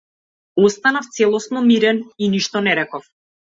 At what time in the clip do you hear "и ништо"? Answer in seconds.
2.23-2.65